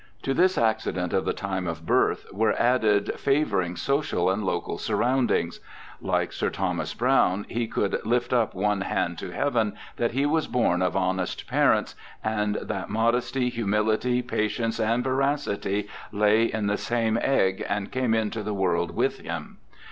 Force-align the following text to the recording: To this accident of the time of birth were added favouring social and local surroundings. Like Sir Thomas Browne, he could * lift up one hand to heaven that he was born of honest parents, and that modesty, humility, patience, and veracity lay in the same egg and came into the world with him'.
To 0.23 0.33
this 0.33 0.57
accident 0.57 1.13
of 1.13 1.25
the 1.25 1.31
time 1.33 1.67
of 1.67 1.85
birth 1.85 2.25
were 2.33 2.59
added 2.59 3.11
favouring 3.19 3.75
social 3.75 4.31
and 4.31 4.43
local 4.43 4.79
surroundings. 4.79 5.59
Like 6.01 6.33
Sir 6.33 6.49
Thomas 6.49 6.95
Browne, 6.95 7.45
he 7.47 7.67
could 7.67 7.99
* 8.01 8.03
lift 8.03 8.33
up 8.33 8.55
one 8.55 8.81
hand 8.81 9.19
to 9.19 9.29
heaven 9.29 9.75
that 9.97 10.13
he 10.13 10.25
was 10.25 10.47
born 10.47 10.81
of 10.81 10.97
honest 10.97 11.47
parents, 11.47 11.93
and 12.23 12.55
that 12.55 12.89
modesty, 12.89 13.49
humility, 13.49 14.23
patience, 14.23 14.79
and 14.79 15.03
veracity 15.03 15.87
lay 16.11 16.45
in 16.45 16.65
the 16.65 16.77
same 16.79 17.19
egg 17.21 17.63
and 17.69 17.91
came 17.91 18.15
into 18.15 18.41
the 18.41 18.55
world 18.55 18.95
with 18.95 19.19
him'. 19.19 19.59